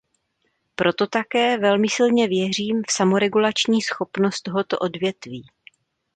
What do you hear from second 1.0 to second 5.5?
také velmi silně věřím v samoregulační schopnost tohoto odvětví.